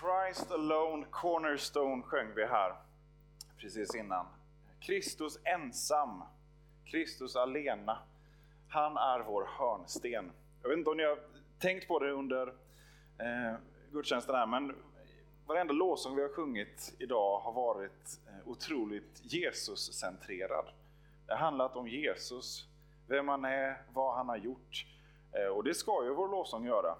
Christ 0.00 0.50
alone 0.50 1.06
cornerstone 1.10 2.02
sjöng 2.02 2.34
vi 2.34 2.46
här 2.46 2.74
precis 3.58 3.94
innan. 3.94 4.26
Kristus 4.80 5.38
ensam, 5.44 6.22
Kristus 6.84 7.36
alena. 7.36 7.98
Han 8.68 8.96
är 8.96 9.20
vår 9.20 9.48
hörnsten. 9.58 10.32
Jag 10.62 10.68
vet 10.68 10.78
inte 10.78 10.90
om 10.90 10.96
ni 10.96 11.04
har 11.04 11.18
tänkt 11.58 11.88
på 11.88 11.98
det 11.98 12.10
under 12.10 12.46
eh, 13.18 13.54
gudstjänsten 13.92 14.34
här, 14.34 14.46
men 14.46 14.76
varenda 15.46 15.72
lovsång 15.72 16.16
vi 16.16 16.22
har 16.22 16.28
sjungit 16.28 16.94
idag 16.98 17.40
har 17.40 17.52
varit 17.52 18.20
eh, 18.26 18.48
otroligt 18.48 19.20
Jesus-centrerad. 19.22 20.64
Det 21.26 21.32
har 21.32 21.38
handlat 21.38 21.76
om 21.76 21.88
Jesus, 21.88 22.68
vem 23.06 23.28
han 23.28 23.44
är, 23.44 23.82
vad 23.92 24.16
han 24.16 24.28
har 24.28 24.36
gjort. 24.36 24.86
Eh, 25.32 25.48
och 25.48 25.64
det 25.64 25.74
ska 25.74 26.04
ju 26.04 26.14
vår 26.14 26.28
lovsång 26.28 26.66
göra. 26.66 26.96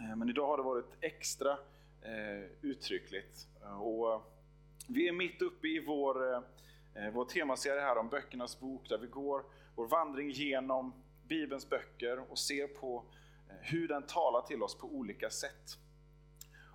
Eh, 0.00 0.16
men 0.16 0.28
idag 0.28 0.46
har 0.46 0.56
det 0.56 0.62
varit 0.62 0.96
extra 1.00 1.58
Eh, 2.02 2.50
uttryckligt. 2.60 3.48
Eh, 3.62 3.82
och 3.82 4.12
eh, 4.12 4.20
vi 4.86 5.08
är 5.08 5.12
mitt 5.12 5.42
uppe 5.42 5.68
i 5.68 5.84
vår, 5.86 6.42
vår 7.12 7.24
temaserie 7.24 7.80
här 7.80 7.98
om 7.98 8.08
böckernas 8.08 8.60
bok, 8.60 8.88
där 8.88 8.98
vi 8.98 9.06
går 9.06 9.44
vår 9.74 9.86
vandring 9.86 10.30
genom 10.30 10.92
Bibelns 11.28 11.68
böcker 11.68 12.30
och 12.30 12.38
ser 12.38 12.66
på 12.66 13.04
hur 13.60 13.88
den 13.88 14.02
talar 14.02 14.40
till 14.40 14.62
oss 14.62 14.78
på 14.78 14.86
olika 14.86 15.30
sätt. 15.30 15.78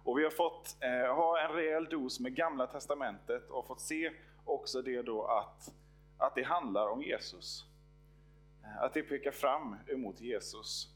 Och 0.04 0.20
vi 0.20 0.24
har 0.24 0.32
fått 0.32 0.78
ha 1.16 1.42
en 1.42 1.52
rejäl 1.52 1.86
dos 1.86 2.20
med 2.20 2.36
Gamla 2.36 2.68
Testamentet 2.68 3.50
och 3.50 3.68
fått 3.68 3.82
se 3.82 4.12
också 4.46 4.82
det 4.82 5.02
då 5.02 5.24
att, 5.24 5.74
att 6.18 6.36
det 6.36 6.44
handlar 6.44 6.88
om 6.88 7.02
Jesus. 7.02 7.66
Att 8.80 8.94
det 8.94 9.02
pekar 9.02 9.32
fram 9.32 9.76
emot 9.88 10.22
Jesus. 10.22 10.96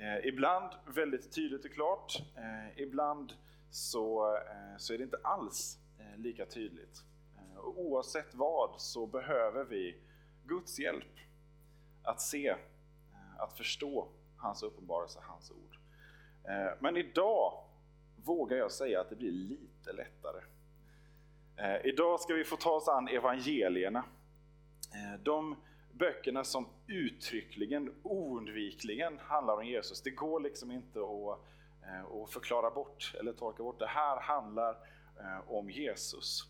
Eh, 0.00 0.26
ibland 0.26 0.72
väldigt 0.86 1.32
tydligt 1.32 1.64
och 1.64 1.72
klart, 1.72 2.22
eh, 2.36 2.82
ibland 2.82 3.32
så, 3.70 4.36
eh, 4.36 4.76
så 4.78 4.94
är 4.94 4.98
det 4.98 5.04
inte 5.04 5.20
alls 5.22 5.78
eh, 5.98 6.18
lika 6.18 6.46
tydligt. 6.46 7.04
Eh, 7.36 7.58
och 7.58 7.80
oavsett 7.80 8.34
vad 8.34 8.80
så 8.80 9.06
behöver 9.06 9.64
vi 9.64 9.96
Guds 10.44 10.78
hjälp 10.78 11.18
att 12.02 12.20
se, 12.20 12.56
att 13.38 13.52
förstå 13.52 14.08
hans 14.36 14.62
uppenbarelse, 14.62 15.18
hans 15.22 15.50
ord. 15.50 15.76
Men 16.80 16.96
idag 16.96 17.64
vågar 18.16 18.56
jag 18.56 18.72
säga 18.72 19.00
att 19.00 19.10
det 19.10 19.16
blir 19.16 19.32
lite 19.32 19.92
lättare. 19.92 20.42
Idag 21.84 22.20
ska 22.20 22.34
vi 22.34 22.44
få 22.44 22.56
ta 22.56 22.70
oss 22.70 22.88
an 22.88 23.08
evangelierna. 23.08 24.04
De 25.22 25.56
böckerna 25.92 26.44
som 26.44 26.66
uttryckligen, 26.86 27.94
oundvikligen 28.02 29.18
handlar 29.18 29.54
om 29.54 29.66
Jesus. 29.66 30.02
Det 30.02 30.10
går 30.10 30.40
liksom 30.40 30.70
inte 30.70 31.00
att, 31.00 31.38
Eh, 31.86 32.02
och 32.02 32.30
förklara 32.30 32.70
bort 32.70 33.14
eller 33.20 33.32
tolka 33.32 33.62
bort. 33.62 33.78
Det 33.78 33.86
här 33.86 34.20
handlar 34.20 34.76
eh, 35.20 35.50
om 35.50 35.70
Jesus. 35.70 36.48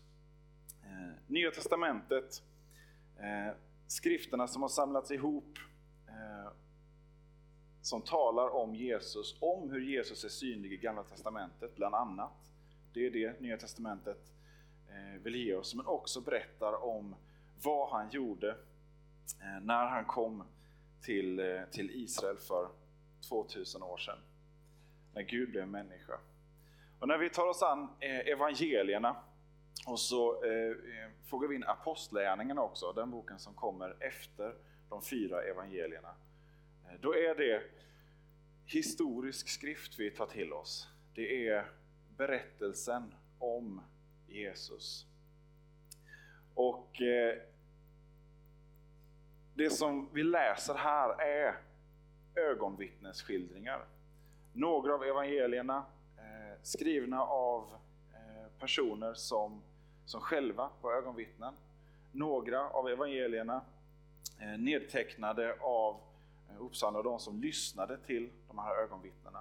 Eh, 0.83 1.13
Nya 1.27 1.51
Testamentet, 1.51 2.43
skrifterna 3.87 4.47
som 4.47 4.61
har 4.61 4.69
samlats 4.69 5.11
ihop 5.11 5.59
som 7.81 8.01
talar 8.01 8.55
om 8.55 8.75
Jesus, 8.75 9.37
om 9.39 9.71
hur 9.71 9.81
Jesus 9.81 10.23
är 10.23 10.29
synlig 10.29 10.73
i 10.73 10.77
Gamla 10.77 11.03
Testamentet 11.03 11.75
bland 11.75 11.95
annat. 11.95 12.51
Det 12.93 13.05
är 13.05 13.11
det 13.11 13.41
Nya 13.41 13.57
Testamentet 13.57 14.33
vill 15.23 15.35
ge 15.35 15.55
oss, 15.55 15.75
men 15.75 15.85
också 15.85 16.21
berättar 16.21 16.83
om 16.83 17.15
vad 17.63 17.89
han 17.89 18.09
gjorde 18.09 18.57
när 19.61 19.85
han 19.85 20.05
kom 20.05 20.43
till, 21.01 21.61
till 21.71 21.91
Israel 21.91 22.37
för 22.37 22.69
2000 23.29 23.83
år 23.83 23.97
sedan. 23.97 24.17
När 25.13 25.21
Gud 25.21 25.49
blev 25.49 25.67
människa. 25.67 26.19
Och 26.99 27.07
när 27.07 27.17
vi 27.17 27.29
tar 27.29 27.47
oss 27.47 27.63
an 27.63 27.89
eh, 27.99 28.19
evangelierna 28.19 29.15
och 29.87 29.99
så 29.99 30.43
eh, 30.45 30.69
eh, 30.69 31.11
frågar 31.25 31.47
vi 31.47 31.55
in 31.55 31.63
Apostlagärningarna 31.63 32.61
också, 32.61 32.93
den 32.93 33.11
boken 33.11 33.39
som 33.39 33.53
kommer 33.53 33.95
efter 33.99 34.55
de 34.89 35.01
fyra 35.01 35.43
evangelierna. 35.43 36.15
Då 36.99 37.15
är 37.15 37.35
det 37.35 37.63
historisk 38.65 39.49
skrift 39.49 39.99
vi 39.99 40.11
tar 40.11 40.25
till 40.25 40.53
oss. 40.53 40.89
Det 41.13 41.47
är 41.47 41.71
berättelsen 42.17 43.13
om 43.39 43.81
Jesus. 44.27 45.05
Och 46.53 47.01
det 49.53 49.69
som 49.69 50.09
vi 50.13 50.23
läser 50.23 50.73
här 50.73 51.21
är 51.21 51.55
ögonvittnesskildringar. 52.35 53.85
Några 54.53 54.93
av 54.93 55.03
evangelierna 55.03 55.85
eh, 56.17 56.57
skrivna 56.61 57.21
av 57.23 57.73
eh, 58.13 58.59
personer 58.59 59.13
som, 59.13 59.61
som 60.05 60.21
själva 60.21 60.69
var 60.81 60.93
ögonvittnen. 60.93 61.53
Några 62.11 62.69
av 62.69 62.89
evangelierna 62.89 63.61
eh, 64.39 64.57
nedtecknade 64.59 65.55
av 65.59 65.99
eh, 66.49 66.95
och 66.95 67.03
de 67.03 67.19
som 67.19 67.41
lyssnade 67.41 67.97
till 67.97 68.29
de 68.47 68.59
här 68.59 68.75
ögonvittnena. 68.75 69.39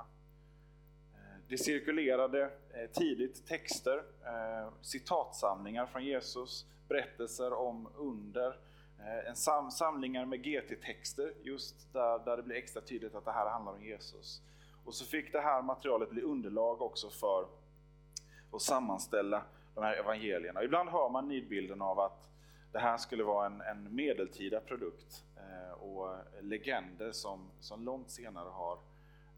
Eh, 1.15 1.41
det 1.49 1.59
cirkulerade 1.59 2.43
eh, 2.45 2.91
tidigt 2.93 3.47
texter, 3.47 4.05
eh, 4.25 4.73
citatsamlingar 4.81 5.87
från 5.87 6.05
Jesus, 6.05 6.67
berättelser 6.89 7.53
om 7.53 7.89
under, 7.97 8.49
eh, 8.99 9.29
en 9.29 9.37
sam 9.37 9.71
samlingar 9.71 10.25
med 10.25 10.43
GT-texter, 10.45 11.35
just 11.43 11.93
där, 11.93 12.19
där 12.25 12.37
det 12.37 12.43
blir 12.43 12.57
extra 12.57 12.83
tydligt 12.83 13.15
att 13.15 13.25
det 13.25 13.33
här 13.33 13.51
handlar 13.51 13.73
om 13.73 13.83
Jesus. 13.83 14.43
Och 14.85 14.95
så 14.95 15.05
fick 15.05 15.33
det 15.33 15.41
här 15.41 15.63
materialet 15.63 16.11
bli 16.11 16.23
underlag 16.23 16.83
också 16.83 17.11
för 17.11 17.47
att 18.53 18.63
sammanställa 18.63 19.43
de 19.75 19.85
här 19.85 19.95
evangelierna. 19.95 20.65
Ibland 20.65 20.89
hör 20.89 21.09
man 21.09 21.29
nidbilden 21.29 21.83
av 21.83 22.01
att 22.01 22.29
det 22.73 22.79
här 22.79 22.97
skulle 22.97 23.25
vara 23.25 23.47
en, 23.47 23.61
en 23.61 23.95
medeltida 23.95 24.61
produkt 24.61 25.25
eh, 25.37 25.73
och 25.73 26.17
legender 26.41 27.13
som, 27.13 27.51
som 27.61 27.85
långt 27.85 28.11
senare 28.11 28.49
har 28.49 28.79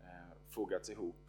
eh, 0.01 0.37
fogats 0.51 0.91
ihop 0.91 1.29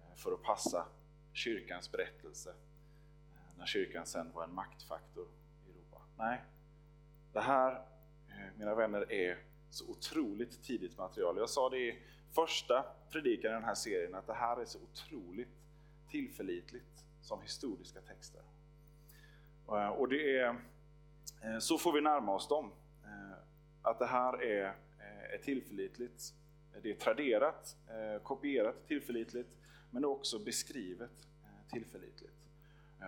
eh, 0.00 0.14
för 0.16 0.32
att 0.32 0.42
passa 0.42 0.86
kyrkans 1.32 1.92
berättelse 1.92 2.50
eh, 2.50 3.58
när 3.58 3.66
kyrkan 3.66 4.06
sen 4.06 4.32
var 4.32 4.44
en 4.44 4.54
maktfaktor 4.54 5.28
i 5.66 5.70
Europa. 5.70 6.02
Nej, 6.16 6.42
det 7.32 7.40
här, 7.40 7.72
eh, 8.28 8.58
mina 8.58 8.74
vänner, 8.74 9.12
är 9.12 9.38
så 9.70 9.90
otroligt 9.90 10.62
tidigt 10.62 10.98
material. 10.98 11.36
Jag 11.36 11.50
sa 11.50 11.70
det 11.70 11.96
första 12.34 12.84
predikan 13.10 13.50
i 13.50 13.54
den 13.54 13.64
här 13.64 13.74
serien, 13.74 14.14
att 14.14 14.26
det 14.26 14.34
här 14.34 14.60
är 14.60 14.64
så 14.64 14.78
otroligt 14.78 15.48
tillförlitligt 16.08 17.04
som 17.20 17.42
historiska 17.42 18.00
texter. 18.00 18.42
Eh, 19.68 19.88
och 19.88 20.08
det 20.08 20.38
är, 20.38 20.56
eh, 21.42 21.58
så 21.58 21.78
får 21.78 21.92
vi 21.92 22.00
närma 22.00 22.34
oss 22.34 22.48
dem. 22.48 22.72
Eh, 23.04 23.38
att 23.82 23.98
det 23.98 24.06
här 24.06 24.42
är, 24.42 24.74
är 25.32 25.38
tillförlitligt, 25.42 26.34
det 26.82 26.90
är 26.90 26.94
traderat, 26.94 27.76
kopierat 28.22 28.86
tillförlitligt, 28.86 29.56
men 29.90 30.04
också 30.04 30.38
beskrivet 30.38 31.26
tillförlitligt. 31.70 32.34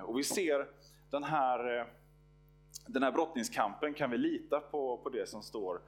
Och 0.04 0.18
vi 0.18 0.24
ser 0.24 0.68
den 1.10 1.24
här 1.24 1.90
den 2.86 3.02
här 3.02 3.12
brottningskampen, 3.12 3.94
kan 3.94 4.10
vi 4.10 4.18
lita 4.18 4.60
på, 4.60 4.96
på 4.96 5.08
det 5.08 5.28
som 5.28 5.42
står? 5.42 5.80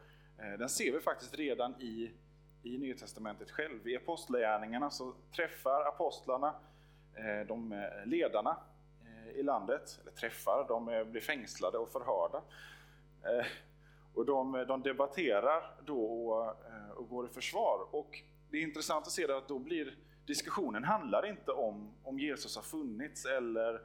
Den 0.59 0.69
ser 0.69 0.93
vi 0.93 1.01
faktiskt 1.01 1.35
redan 1.35 1.81
i, 1.81 2.11
i 2.63 2.79
Nya 2.79 2.95
Testamentet 2.95 3.51
själv. 3.51 3.89
I 3.89 3.97
Apostlagärningarna 3.97 4.91
så 4.91 5.15
träffar 5.37 5.89
apostlarna 5.89 6.55
eh, 7.15 7.47
de 7.47 7.73
eh, 7.73 8.07
ledarna 8.07 8.57
eh, 9.05 9.41
i 9.41 9.43
landet, 9.43 9.99
eller 10.01 10.13
träffar, 10.13 10.65
de 10.69 11.11
blir 11.11 11.21
fängslade 11.21 11.79
och 11.79 11.93
förhörda. 11.93 12.43
Och 14.15 14.27
de, 14.27 14.65
de 14.69 14.83
debatterar 14.83 15.75
då 15.85 16.05
och, 16.05 16.57
och 16.97 17.09
går 17.09 17.27
i 17.27 17.29
försvar. 17.29 17.87
Och 17.91 18.23
det 18.51 18.57
är 18.57 18.63
intressant 18.63 19.07
att 19.07 19.13
se 19.13 19.33
att 19.33 19.49
då 19.49 19.59
blir 19.59 19.97
diskussionen 20.27 20.85
handlar 20.85 21.27
inte 21.27 21.53
om 21.53 21.95
om 22.03 22.19
Jesus 22.19 22.57
har 22.57 22.63
funnits 22.63 23.25
eller 23.25 23.81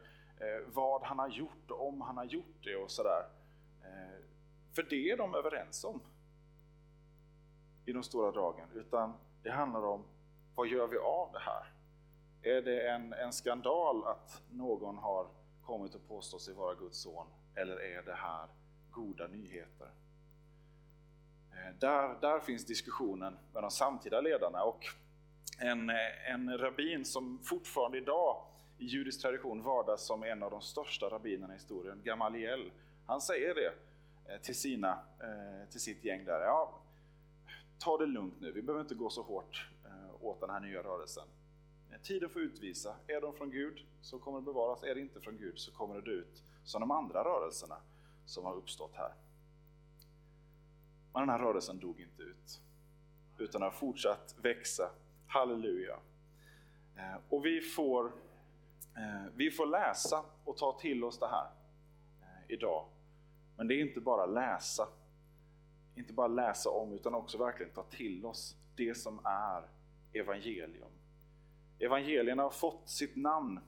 vad 0.66 1.04
han 1.04 1.20
har 1.20 1.30
gjort 1.30 1.72
och 1.72 1.88
om 1.88 2.02
han 2.02 2.18
har 2.18 2.26
gjort 2.26 2.64
det 2.64 2.76
och 2.76 2.92
sådär. 2.92 3.26
För 4.76 4.84
det 4.90 5.12
är 5.12 5.18
de 5.18 5.36
överens 5.36 5.84
om 5.84 6.02
i 7.88 7.94
de 7.94 8.04
stora 8.04 8.32
dragen, 8.32 8.68
utan 8.76 9.14
det 9.44 9.50
handlar 9.50 9.86
om 9.86 10.04
vad 10.56 10.68
gör 10.68 10.88
vi 10.88 10.98
av 10.98 11.30
det 11.34 11.40
här? 11.40 11.66
Är 12.42 12.62
det 12.62 12.90
en, 12.90 13.14
en 13.14 13.34
skandal 13.34 14.08
att 14.08 14.42
någon 14.52 14.98
har 14.98 15.28
kommit 15.66 15.96
och 15.96 16.08
påstått 16.08 16.42
sig 16.42 16.54
vara 16.54 16.76
Guds 16.76 17.02
son, 17.02 17.28
eller 17.56 17.82
är 17.82 18.02
det 18.02 18.14
här 18.14 18.48
goda 18.92 19.28
nyheter? 19.28 19.90
Eh, 21.52 21.74
där, 21.80 22.22
där 22.22 22.40
finns 22.40 22.66
diskussionen 22.66 23.38
med 23.54 23.64
de 23.64 23.72
samtida 23.72 24.22
ledarna 24.22 24.64
och 24.64 24.86
en, 25.60 25.90
en 26.26 26.58
rabbin 26.58 27.06
som 27.06 27.40
fortfarande 27.44 27.98
idag 27.98 28.44
i 28.78 28.86
judisk 28.86 29.22
tradition 29.22 29.64
vardas 29.64 30.06
som 30.06 30.24
en 30.24 30.44
av 30.44 30.52
de 30.52 30.62
största 30.62 31.06
rabbinerna 31.06 31.54
i 31.54 31.58
historien, 31.58 32.02
Gamaliel. 32.04 32.72
Han 33.06 33.22
säger 33.22 33.56
det 33.56 33.74
eh, 34.34 34.42
till, 34.42 34.56
sina, 34.56 34.92
eh, 35.20 35.70
till 35.70 35.82
sitt 35.82 36.04
gäng 36.04 36.26
där. 36.26 36.40
Ja, 36.40 36.80
ta 37.80 37.98
det 37.98 38.06
lugnt 38.06 38.34
nu, 38.40 38.52
vi 38.52 38.62
behöver 38.62 38.82
inte 38.82 38.96
gå 38.96 39.10
så 39.10 39.22
hårt 39.22 39.70
eh, 39.86 40.26
åt 40.26 40.40
den 40.40 40.50
här 40.50 40.60
nya 40.60 40.84
rörelsen. 40.84 41.24
Tiden 42.04 42.30
får 42.30 42.42
utvisa. 42.42 42.96
Är 43.08 43.22
de 43.22 43.34
från 43.34 43.52
Gud 43.52 43.86
så 44.02 44.20
kommer 44.20 44.40
det 44.40 44.46
bevaras. 44.46 44.84
Är 44.84 44.96
det 44.96 45.02
inte 45.02 45.20
från 45.20 45.38
Gud 45.38 45.60
så 45.60 45.72
kommer 45.72 45.96
det 45.96 46.02
dö 46.02 46.12
ut 46.12 46.44
som 46.64 46.82
de 46.82 46.92
andra 46.92 47.24
rörelserna 47.24 47.78
som 48.26 48.46
har 48.46 48.56
uppstått 48.56 48.96
här. 48.96 49.14
Men 51.14 51.22
den 51.22 51.30
här 51.30 51.40
rörelsen 51.40 51.80
dog 51.80 52.00
inte 52.00 52.24
ut, 52.24 52.62
utan 53.38 53.62
har 53.62 53.72
fortsatt 53.72 54.36
växa. 54.42 54.92
Halleluja! 55.28 56.00
Eh, 56.96 57.16
och 57.30 57.46
vi 57.46 57.62
får, 57.62 58.06
eh, 58.96 59.32
vi 59.36 59.52
får 59.52 59.66
läsa 59.66 60.24
och 60.44 60.58
ta 60.58 60.80
till 60.80 61.04
oss 61.04 61.20
det 61.20 61.28
här 61.28 61.50
idag. 62.48 62.86
Men 63.56 63.68
det 63.68 63.76
är 63.76 63.82
inte 63.82 64.02
bara 64.02 64.26
läsa, 64.26 64.88
inte 65.98 66.14
bara 66.14 66.28
läsa 66.28 66.70
om, 66.70 66.94
utan 66.94 67.14
också 67.14 67.38
verkligen 67.38 67.72
ta 67.72 67.84
till 67.84 68.26
oss 68.26 68.56
det 68.76 68.96
som 68.96 69.20
är 69.26 69.64
evangelium. 70.14 70.92
Evangelierna 71.80 72.44
har 72.44 72.50
fått 72.50 72.90
sitt 72.90 73.16
namn 73.16 73.60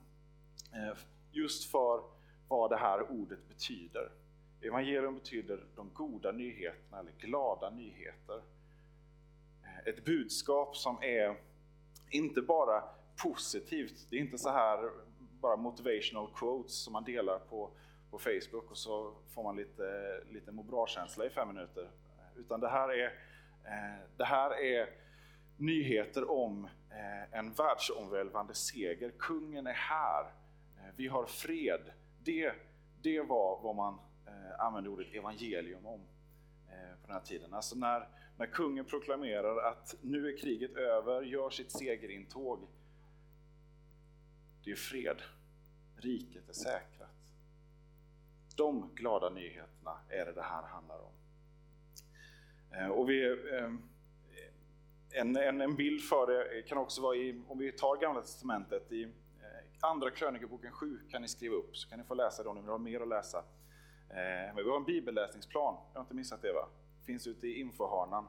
eh, 0.72 0.98
just 1.32 1.70
för 1.70 2.02
vad 2.48 2.70
det 2.70 2.76
här 2.76 3.10
ordet 3.10 3.48
betyder. 3.48 4.10
Evangelium 4.60 5.14
betyder 5.14 5.64
de 5.76 5.90
goda 5.94 6.32
nyheterna 6.32 6.98
eller 6.98 7.12
glada 7.12 7.70
nyheter. 7.70 8.42
Eh, 9.62 9.88
ett 9.88 10.04
budskap 10.04 10.76
som 10.76 11.02
är 11.02 11.36
inte 12.10 12.42
bara 12.42 12.82
positivt, 13.22 14.06
det 14.10 14.16
är 14.16 14.20
inte 14.20 14.38
så 14.38 14.50
här 14.50 14.90
bara 15.40 15.56
motivational 15.56 16.28
quotes 16.34 16.74
som 16.74 16.92
man 16.92 17.04
delar 17.04 17.38
på, 17.38 17.70
på 18.10 18.18
Facebook 18.18 18.70
och 18.70 18.76
så 18.76 19.14
får 19.28 19.42
man 19.42 19.56
lite, 19.56 20.20
lite 20.30 20.52
må 20.52 20.62
bra-känsla 20.62 21.26
i 21.26 21.30
fem 21.30 21.48
minuter. 21.48 21.90
Utan 22.40 22.60
det 22.60 22.68
här 22.68 22.88
är, 22.88 23.06
eh, 23.64 24.00
det 24.16 24.24
här 24.24 24.60
är 24.60 24.88
nyheter 25.56 26.30
om 26.30 26.64
eh, 26.90 27.38
en 27.38 27.52
världsomvälvande 27.52 28.54
seger. 28.54 29.12
Kungen 29.18 29.66
är 29.66 29.72
här. 29.72 30.24
Eh, 30.78 30.94
vi 30.96 31.08
har 31.08 31.26
fred. 31.26 31.80
Det, 32.24 32.52
det 33.02 33.20
var 33.20 33.60
vad 33.62 33.76
man 33.76 33.98
använde 34.58 34.90
ordet 34.90 35.14
evangelium 35.14 35.86
om 35.86 36.00
på 37.00 37.06
den 37.06 37.14
här 37.14 37.20
tiden. 37.20 37.54
Alltså 37.54 37.76
när, 37.76 38.08
när 38.36 38.46
kungen 38.46 38.84
proklamerar 38.84 39.70
att 39.70 39.94
nu 40.00 40.28
är 40.28 40.38
kriget 40.38 40.76
över, 40.76 41.22
gör 41.22 41.50
sitt 41.50 41.72
segerintåg. 41.72 42.66
Det 44.64 44.70
är 44.70 44.76
fred. 44.76 45.22
Riket 45.96 46.48
är 46.48 46.52
säkrat. 46.52 47.34
De 48.56 48.90
glada 48.94 49.30
nyheterna 49.30 49.98
är 50.08 50.24
det 50.24 50.32
det 50.32 50.42
här 50.42 50.62
handlar 50.62 50.98
om. 50.98 51.12
Eh, 52.72 52.88
och 52.88 53.10
vi, 53.10 53.38
ehm, 53.58 53.82
en, 55.10 55.36
en, 55.36 55.60
en 55.60 55.76
bild 55.76 56.02
för 56.02 56.26
det 56.26 56.62
kan 56.62 56.78
också 56.78 57.02
vara 57.02 57.16
i, 57.16 57.42
om 57.48 57.58
vi 57.58 57.72
tar 57.72 57.96
Gamla 57.96 58.20
Testamentet, 58.20 58.92
i 58.92 59.02
eh, 59.02 59.10
Andra 59.80 60.10
krönikeboken 60.10 60.72
7 60.72 60.98
kan 61.10 61.22
ni 61.22 61.28
skriva 61.28 61.56
upp, 61.56 61.76
så 61.76 61.88
kan 61.88 61.98
ni 61.98 62.04
få 62.04 62.14
läsa 62.14 62.42
det 62.42 62.48
om 62.48 62.54
ni 62.54 62.60
vill 62.60 62.70
ha 62.70 62.78
mer 62.78 63.00
att 63.00 63.08
läsa. 63.08 63.38
Eh, 64.08 64.54
men 64.54 64.56
vi 64.56 64.70
har 64.70 64.76
en 64.76 64.84
bibelläsningsplan, 64.84 65.74
jag 65.92 66.00
har 66.00 66.04
inte 66.04 66.14
missat 66.14 66.42
det 66.42 66.52
va? 66.52 66.68
Finns 67.06 67.26
ute 67.26 67.46
i 67.46 67.60
infohörnan. 67.60 68.26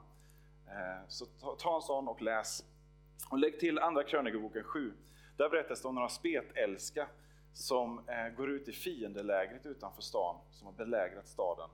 Så 1.08 1.26
ta, 1.26 1.56
ta 1.56 1.76
en 1.76 1.82
sån 1.82 2.08
och 2.08 2.22
läs. 2.22 2.64
Och 3.30 3.38
lägg 3.38 3.60
till 3.60 3.78
Andra 3.78 4.04
krönikeboken 4.04 4.64
7. 4.64 4.92
Där 5.36 5.48
berättas 5.48 5.82
det 5.82 5.88
om 5.88 5.94
några 5.94 6.08
spetälska 6.08 7.08
som 7.52 8.00
går 8.36 8.50
ut 8.50 8.68
i 8.68 8.72
fiendelägret 8.72 9.66
utanför 9.66 10.02
stan, 10.02 10.36
som 10.50 10.66
har 10.66 10.74
belägrat 10.74 11.28
staden 11.28 11.68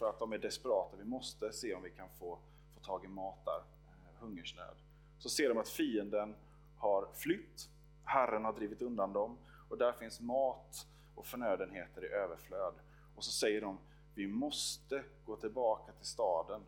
för 0.00 0.10
att 0.10 0.18
de 0.18 0.32
är 0.32 0.38
desperata. 0.38 0.96
Vi 0.96 1.04
måste 1.04 1.52
se 1.52 1.74
om 1.74 1.82
vi 1.82 1.90
kan 1.90 2.08
få, 2.18 2.38
få 2.74 2.80
tag 2.80 3.04
i 3.04 3.08
mat 3.08 3.44
där, 3.44 3.58
eh, 3.58 4.20
hungersnöd. 4.20 4.76
Så 5.18 5.28
ser 5.28 5.48
de 5.48 5.58
att 5.58 5.68
fienden 5.68 6.34
har 6.76 7.08
flytt, 7.14 7.68
Herren 8.04 8.44
har 8.44 8.52
drivit 8.52 8.82
undan 8.82 9.12
dem 9.12 9.38
och 9.68 9.78
där 9.78 9.92
finns 9.92 10.20
mat 10.20 10.86
och 11.14 11.26
förnödenheter 11.26 12.04
i 12.04 12.08
överflöd. 12.08 12.74
Och 13.14 13.24
så 13.24 13.30
säger 13.30 13.60
de, 13.60 13.78
vi 14.14 14.26
måste 14.26 15.04
gå 15.24 15.36
tillbaka 15.36 15.92
till 15.92 16.06
staden 16.06 16.60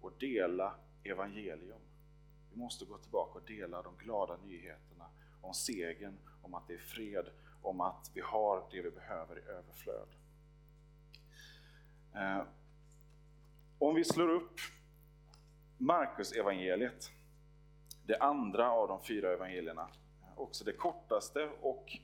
och 0.00 0.12
dela 0.18 0.74
evangelium. 1.04 1.80
Vi 2.50 2.56
måste 2.56 2.84
gå 2.84 2.98
tillbaka 2.98 3.38
och 3.38 3.44
dela 3.46 3.82
de 3.82 3.96
glada 3.96 4.36
nyheterna 4.36 5.06
om 5.40 5.54
segern, 5.54 6.18
om 6.42 6.54
att 6.54 6.66
det 6.68 6.74
är 6.74 6.78
fred, 6.78 7.30
om 7.62 7.80
att 7.80 8.10
vi 8.14 8.20
har 8.20 8.66
det 8.70 8.82
vi 8.82 8.90
behöver 8.90 9.38
i 9.38 9.42
överflöd. 9.42 10.08
Eh, 12.14 12.42
om 13.78 13.94
vi 13.94 14.04
slår 14.04 14.28
upp 14.28 14.60
Markus 15.78 16.32
evangeliet, 16.32 17.12
det 18.06 18.18
andra 18.18 18.70
av 18.70 18.88
de 18.88 19.02
fyra 19.02 19.32
evangelierna, 19.32 19.88
också 20.36 20.64
det 20.64 20.72
kortaste 20.72 21.50
och 21.60 21.98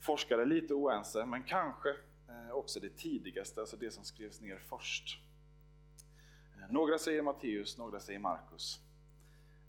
forskare 0.00 0.42
är 0.42 0.46
lite 0.46 0.74
oense, 0.74 1.26
men 1.26 1.42
kanske 1.42 1.88
eh, 2.28 2.50
också 2.50 2.80
det 2.80 2.96
tidigaste, 2.96 3.60
alltså 3.60 3.76
det 3.76 3.90
som 3.90 4.04
skrevs 4.04 4.40
ner 4.40 4.58
först. 4.58 5.18
Eh, 6.56 6.72
några 6.72 6.98
säger 6.98 7.22
Matteus, 7.22 7.78
några 7.78 8.00
säger 8.00 8.18
Markus. 8.18 8.80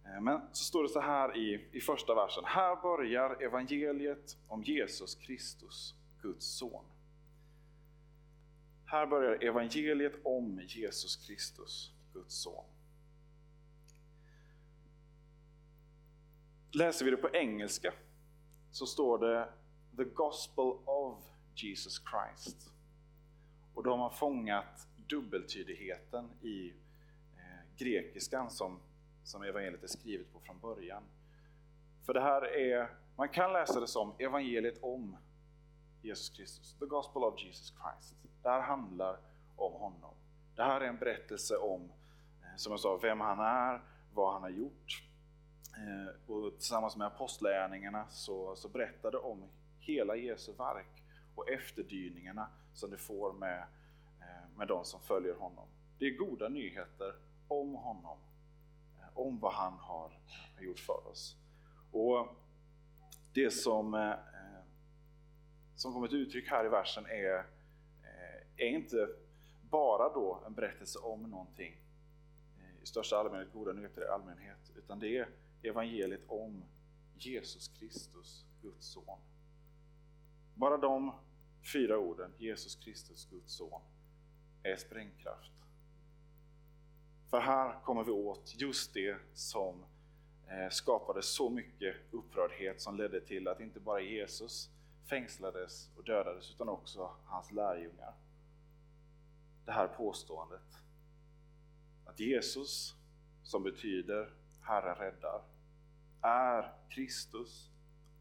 Eh, 0.06 0.22
men 0.22 0.42
så 0.52 0.64
står 0.64 0.84
det 0.84 0.90
så 0.90 1.02
här 1.02 1.38
i, 1.38 1.70
i 1.72 1.82
första 1.82 2.16
versen. 2.16 2.44
Här 2.46 2.82
börjar 2.82 3.44
evangeliet 3.44 4.38
om 4.48 4.64
Jesus 4.64 5.16
Kristus, 5.16 5.96
Guds 6.22 6.46
son. 6.46 6.86
Här 8.86 9.08
börjar 9.08 9.44
evangeliet 9.44 10.14
om 10.24 10.62
Jesus 10.68 11.16
Kristus, 11.16 11.92
Guds 12.14 12.36
son. 12.36 12.66
Läser 16.72 17.06
vi 17.06 17.12
det 17.12 17.18
på 17.18 17.30
engelska 17.30 17.94
så 18.72 18.86
står 18.86 19.18
det 19.18 19.50
The 19.98 20.04
Gospel 20.04 20.74
of 20.86 21.24
Jesus 21.56 22.02
Christ. 22.10 22.72
Och 23.74 23.84
då 23.84 23.90
har 23.90 23.98
man 23.98 24.14
fångat 24.14 24.88
dubbeltydigheten 25.08 26.30
i 26.42 26.70
eh, 27.38 27.78
grekiskan 27.78 28.52
som, 28.52 28.80
som 29.24 29.44
evangeliet 29.44 29.84
är 29.84 29.88
skrivet 29.88 30.34
på 30.34 30.40
från 30.40 30.60
början. 30.60 31.04
För 32.04 32.14
det 32.14 32.22
här 32.22 32.42
är, 32.42 32.90
man 33.16 33.30
kan 33.30 33.54
läsa 33.54 33.80
det 33.80 33.88
som 33.88 34.14
evangeliet 34.20 34.84
om 34.84 35.18
Jesus 36.02 36.30
Kristus, 36.30 36.76
the 36.80 36.86
Gospel 36.86 37.24
of 37.24 37.44
Jesus 37.44 37.74
Christ. 37.82 38.25
Det 38.46 38.52
här 38.52 38.62
handlar 38.62 39.18
om 39.56 39.74
honom. 39.74 40.14
Det 40.56 40.64
här 40.64 40.82
är 40.82 40.86
en 40.86 40.98
berättelse 40.98 41.58
om, 41.58 41.92
eh, 42.42 42.56
som 42.56 42.72
jag 42.72 42.80
sa, 42.80 42.98
vem 42.98 43.20
han 43.20 43.40
är, 43.40 43.82
vad 44.14 44.34
han 44.34 44.42
har 44.42 44.50
gjort. 44.50 45.04
Eh, 45.78 46.32
och 46.32 46.54
tillsammans 46.54 46.96
med 46.98 47.08
apostlärningarna 47.08 48.08
så, 48.10 48.56
så 48.56 48.70
berättar 48.70 49.12
det 49.12 49.18
om 49.18 49.44
hela 49.80 50.16
Jesu 50.16 50.54
verk 50.54 51.04
och 51.36 51.50
efterdyningarna 51.50 52.48
som 52.74 52.90
det 52.90 52.98
får 52.98 53.34
med, 53.34 53.60
eh, 54.22 54.58
med 54.58 54.68
de 54.68 54.86
som 54.86 55.00
följer 55.00 55.36
honom. 55.36 55.68
Det 56.00 56.06
är 56.06 56.18
goda 56.18 56.50
nyheter 56.50 57.16
om 57.48 57.76
honom, 57.76 58.18
om 59.14 59.40
vad 59.40 59.54
han 59.54 59.74
har 59.74 60.12
gjort 60.60 60.80
för 60.80 61.08
oss. 61.08 61.38
Och 61.92 62.28
Det 63.34 63.52
som, 63.52 64.16
som 65.76 65.94
kommer 65.94 66.08
till 66.08 66.18
uttryck 66.18 66.50
här 66.50 66.66
i 66.66 66.70
versen 66.70 67.06
är 67.06 67.55
är 68.58 68.68
inte 68.68 69.10
bara 69.70 70.14
då 70.14 70.44
en 70.48 70.54
berättelse 70.54 71.00
om 71.00 71.24
någonting 71.24 71.78
eh, 72.58 72.84
i 72.84 72.86
största 72.86 73.18
allmänhet, 73.18 73.54
goda 73.54 73.74
nyheter 73.74 74.02
i 74.02 74.08
allmänhet, 74.08 74.72
utan 74.76 75.00
det 75.00 75.18
är 75.18 75.30
evangeliet 75.62 76.22
om 76.28 76.64
Jesus 77.18 77.68
Kristus, 77.68 78.46
Guds 78.62 78.88
son. 78.88 79.20
Bara 80.54 80.78
de 80.78 81.12
fyra 81.74 81.98
orden, 81.98 82.34
Jesus 82.38 82.76
Kristus, 82.76 83.28
Guds 83.32 83.54
son, 83.54 83.82
är 84.64 84.76
sprängkraft. 84.76 85.52
För 87.30 87.40
här 87.40 87.80
kommer 87.84 88.04
vi 88.04 88.12
åt 88.12 88.54
just 88.58 88.94
det 88.94 89.18
som 89.34 89.86
eh, 90.48 90.70
skapade 90.70 91.22
så 91.22 91.50
mycket 91.50 91.96
upprördhet 92.12 92.82
som 92.82 92.98
ledde 92.98 93.22
till 93.22 93.48
att 93.48 93.60
inte 93.60 93.80
bara 93.80 94.02
Jesus 94.02 94.70
fängslades 95.06 95.90
och 95.96 96.04
dödades 96.04 96.52
utan 96.52 96.70
också 96.70 97.12
hans 97.26 97.52
lärjungar 97.52 98.14
det 99.66 99.72
här 99.72 99.88
påståendet. 99.88 100.78
Att 102.06 102.20
Jesus, 102.20 102.96
som 103.44 103.64
betyder 103.64 104.34
Herre 104.62 104.94
räddar, 104.94 105.42
är 106.22 106.74
Kristus, 106.90 107.70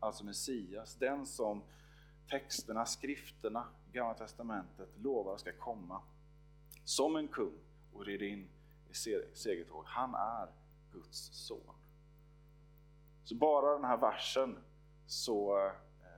alltså 0.00 0.24
Messias, 0.24 0.94
den 0.94 1.26
som 1.26 1.62
texterna, 2.28 2.86
skrifterna, 2.86 3.68
i 3.88 3.96
Gamla 3.96 4.14
Testamentet 4.14 4.88
lovar 4.96 5.36
ska 5.36 5.52
komma 5.52 6.02
som 6.84 7.16
en 7.16 7.28
kung 7.28 7.58
och 7.92 8.04
rida 8.04 8.24
in 8.24 8.48
i 8.90 8.94
segertåg. 9.34 9.84
Han 9.86 10.14
är 10.14 10.48
Guds 10.92 11.30
son. 11.32 11.74
Så 13.24 13.34
bara 13.34 13.74
den 13.74 13.84
här 13.84 13.96
versen 13.96 14.58
så, 15.06 15.66
eh, 15.66 15.72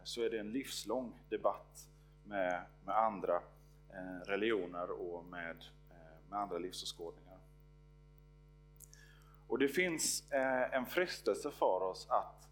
så 0.05 0.23
är 0.23 0.31
det 0.31 0.39
en 0.39 0.53
livslång 0.53 1.19
debatt 1.29 1.89
med, 2.25 2.67
med 2.85 2.97
andra 2.97 3.43
Eh, 3.97 4.21
religioner 4.27 4.91
och 4.91 5.25
med, 5.25 5.65
eh, 5.91 6.31
med 6.31 6.39
andra 6.39 6.59
livsåskådningar. 6.59 7.39
Och 9.47 9.59
det 9.59 9.69
finns 9.69 10.33
eh, 10.33 10.75
en 10.75 10.87
frestelse 10.87 11.51
för 11.51 11.83
oss 11.83 12.07
att, 12.11 12.49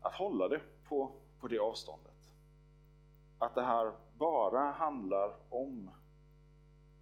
hålla 0.00 0.48
det 0.48 0.60
på, 0.84 1.12
på 1.40 1.48
det 1.48 1.58
avståndet. 1.58 2.34
Att 3.38 3.54
det 3.54 3.62
här 3.62 3.92
bara 4.18 4.70
handlar 4.70 5.36
om 5.50 5.90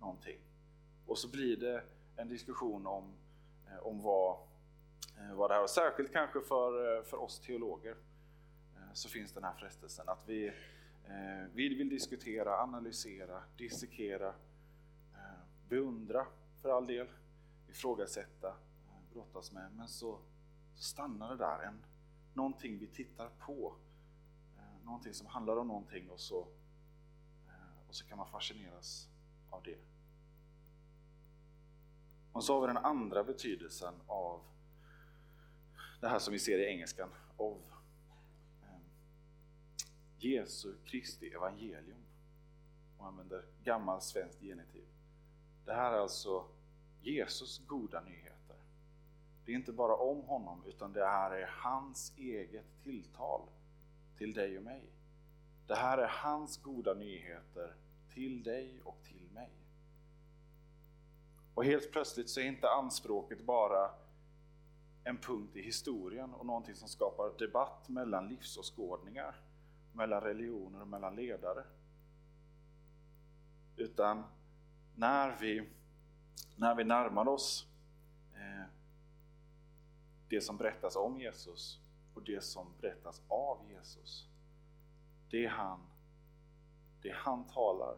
någonting. 0.00 0.38
Och 1.06 1.18
så 1.18 1.30
blir 1.30 1.56
det 1.56 1.84
en 2.16 2.28
diskussion 2.28 2.86
om, 2.86 3.12
om 3.82 4.02
vad, 4.02 4.38
vad 5.32 5.50
det 5.50 5.54
här 5.54 5.62
och 5.62 5.70
Särskilt 5.70 6.12
kanske 6.12 6.40
för, 6.40 7.02
för 7.02 7.16
oss 7.16 7.40
teologer 7.40 7.96
så 8.92 9.08
finns 9.08 9.32
den 9.32 9.44
här 9.44 9.52
frestelsen 9.52 10.08
att 10.08 10.28
vi, 10.28 10.52
Eh, 11.08 11.46
vi 11.52 11.74
vill 11.74 11.88
diskutera, 11.88 12.62
analysera, 12.62 13.42
dissekera, 13.56 14.28
eh, 15.14 15.40
beundra 15.68 16.26
för 16.62 16.68
all 16.68 16.86
del, 16.86 17.06
ifrågasätta, 17.68 18.48
eh, 18.48 19.12
brottas 19.12 19.52
med. 19.52 19.72
Men 19.76 19.88
så, 19.88 20.18
så 20.74 20.82
stannar 20.82 21.30
det 21.30 21.36
där. 21.36 21.62
En, 21.62 21.84
någonting 22.32 22.78
vi 22.78 22.86
tittar 22.86 23.28
på. 23.38 23.76
Eh, 24.56 24.84
någonting 24.84 25.14
som 25.14 25.26
handlar 25.26 25.56
om 25.56 25.68
någonting 25.68 26.10
och 26.10 26.20
så, 26.20 26.40
eh, 27.48 27.88
och 27.88 27.94
så 27.94 28.06
kan 28.06 28.18
man 28.18 28.26
fascineras 28.26 29.08
av 29.50 29.62
det. 29.62 29.78
Och 32.32 32.44
så 32.44 32.54
har 32.54 32.60
vi 32.60 32.66
den 32.66 32.76
andra 32.76 33.24
betydelsen 33.24 33.94
av 34.06 34.40
det 36.00 36.08
här 36.08 36.18
som 36.18 36.32
vi 36.32 36.38
ser 36.38 36.58
i 36.58 36.66
engelskan, 36.66 37.08
”of”. 37.36 37.58
eh, 37.68 37.73
Jesu 40.24 40.74
Kristi 40.84 41.28
evangelium. 41.28 42.04
Och 42.98 43.06
använder 43.06 43.44
gammal 43.64 44.00
svenskt 44.00 44.40
genitiv. 44.40 44.84
Det 45.64 45.72
här 45.72 45.92
är 45.92 45.98
alltså 45.98 46.44
Jesus 47.02 47.66
goda 47.66 48.00
nyheter. 48.00 48.56
Det 49.44 49.52
är 49.52 49.56
inte 49.56 49.72
bara 49.72 49.96
om 49.96 50.22
honom, 50.22 50.62
utan 50.66 50.92
det 50.92 51.06
här 51.06 51.30
är 51.30 51.46
hans 51.46 52.12
eget 52.16 52.82
tilltal 52.82 53.42
till 54.18 54.32
dig 54.32 54.58
och 54.58 54.64
mig. 54.64 54.82
Det 55.66 55.74
här 55.74 55.98
är 55.98 56.08
hans 56.08 56.62
goda 56.62 56.94
nyheter 56.94 57.74
till 58.14 58.42
dig 58.42 58.80
och 58.84 58.98
till 59.02 59.30
mig. 59.34 59.50
Och 61.54 61.64
helt 61.64 61.92
plötsligt 61.92 62.30
så 62.30 62.40
är 62.40 62.44
inte 62.44 62.70
anspråket 62.70 63.44
bara 63.44 63.90
en 65.04 65.16
punkt 65.16 65.56
i 65.56 65.62
historien 65.62 66.34
och 66.34 66.46
någonting 66.46 66.74
som 66.74 66.88
skapar 66.88 67.38
debatt 67.38 67.88
mellan 67.88 68.28
livsåskådningar, 68.28 69.36
mellan 69.94 70.20
religioner 70.20 70.80
och 70.80 70.88
mellan 70.88 71.16
ledare. 71.16 71.64
Utan 73.76 74.24
när 74.94 75.36
vi, 75.40 75.68
när 76.56 76.74
vi 76.74 76.84
närmar 76.84 77.28
oss 77.28 77.66
eh, 78.34 78.64
det 80.28 80.40
som 80.40 80.56
berättas 80.56 80.96
om 80.96 81.20
Jesus 81.20 81.80
och 82.14 82.22
det 82.22 82.44
som 82.44 82.66
berättas 82.80 83.22
av 83.28 83.58
Jesus. 83.70 84.28
Det 85.30 85.44
är 85.44 85.48
han, 85.48 85.80
det 87.02 87.12
han 87.14 87.44
talar. 87.44 87.96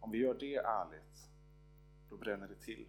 Om 0.00 0.10
vi 0.10 0.18
gör 0.18 0.34
det 0.34 0.56
ärligt, 0.56 1.30
då 2.08 2.16
bränner 2.16 2.48
det 2.48 2.54
till. 2.54 2.88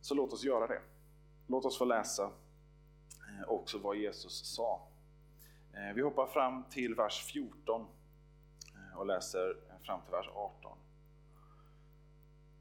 Så 0.00 0.14
låt 0.14 0.32
oss 0.32 0.44
göra 0.44 0.66
det. 0.66 0.82
Låt 1.46 1.64
oss 1.64 1.78
få 1.78 1.84
läsa 1.84 2.30
Eh, 3.28 3.48
också 3.48 3.78
vad 3.78 3.96
Jesus 3.96 4.54
sa. 4.54 4.88
Eh, 5.72 5.94
vi 5.94 6.02
hoppar 6.02 6.26
fram 6.26 6.64
till 6.70 6.94
vers 6.94 7.24
14 7.24 7.86
eh, 8.74 8.98
och 8.98 9.06
läser 9.06 9.56
fram 9.82 10.00
till 10.02 10.12
vers 10.12 10.28
18. 10.34 10.78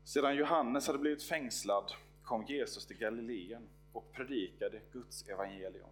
Sedan 0.04 0.36
Johannes 0.36 0.88
hade 0.88 1.00
blivit 1.00 1.24
fängslad 1.24 1.92
kom 2.24 2.46
Jesus 2.46 2.86
till 2.86 2.98
Galileen 2.98 3.68
och 3.94 4.12
predikade 4.12 4.82
Guds 4.92 5.30
evangelium. 5.30 5.90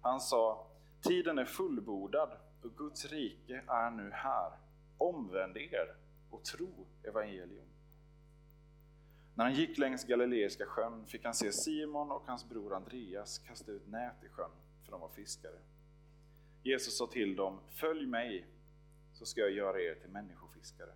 Han 0.00 0.20
sa, 0.20 0.66
tiden 1.00 1.38
är 1.38 1.44
fullbordad 1.44 2.30
och 2.62 2.76
Guds 2.76 3.04
rike 3.04 3.62
är 3.66 3.90
nu 3.90 4.10
här. 4.12 4.52
Omvänd 4.98 5.56
er 5.56 5.94
och 6.30 6.44
tro 6.44 6.86
evangelium. 7.02 7.69
När 9.34 9.44
han 9.44 9.54
gick 9.54 9.78
längs 9.78 10.04
Galileiska 10.04 10.66
sjön 10.66 11.06
fick 11.06 11.24
han 11.24 11.34
se 11.34 11.52
Simon 11.52 12.10
och 12.10 12.22
hans 12.26 12.48
bror 12.48 12.74
Andreas 12.74 13.38
kasta 13.38 13.72
ut 13.72 13.88
nät 13.88 14.24
i 14.24 14.28
sjön, 14.28 14.50
för 14.84 14.90
de 14.92 15.00
var 15.00 15.08
fiskare. 15.08 15.58
Jesus 16.62 16.98
sa 16.98 17.06
till 17.06 17.36
dem, 17.36 17.60
följ 17.68 18.06
mig 18.06 18.46
så 19.12 19.26
ska 19.26 19.40
jag 19.40 19.50
göra 19.50 19.80
er 19.80 19.94
till 19.94 20.10
människofiskare. 20.10 20.92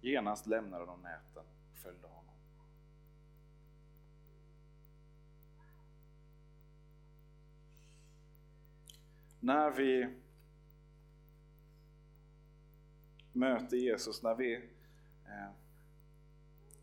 Genast 0.00 0.46
lämnade 0.46 0.86
de 0.86 1.02
näten 1.02 1.44
och 1.72 1.78
följde 1.78 2.06
honom. 2.06 2.34
När 9.40 9.70
vi 9.70 10.08
möter 13.32 13.76
Jesus, 13.76 14.22
när 14.22 14.34
vi 14.34 14.54
eh, 15.26 15.50